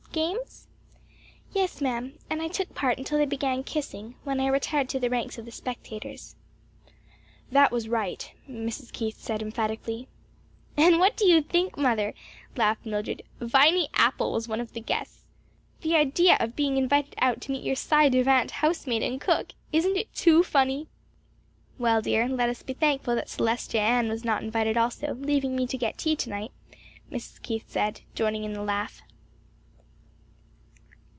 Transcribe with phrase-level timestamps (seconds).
[0.13, 0.67] "Games?"
[1.53, 5.09] "Yes, ma'am; and I took part until they began kissing; when I retired to the
[5.09, 6.35] ranks of the spectators."
[7.49, 8.91] "That was right," Mrs.
[8.91, 10.09] Keith said emphatically.
[10.75, 12.13] "And what do you think, mother?"
[12.57, 13.23] laughed Mildred.
[13.39, 15.23] "Viny Apple was one of the guests.
[15.79, 19.53] The idea of being invited out to meet your ci devant housemaid and cook!
[19.71, 20.89] isn't it too funny?"
[21.79, 25.65] "Well, dear, let us be thankful that Celestine Ann was not invited also; leaving me
[25.67, 26.51] to get tea to night,"
[27.09, 27.41] Mrs.
[27.41, 29.03] Keith said, joining in the laugh.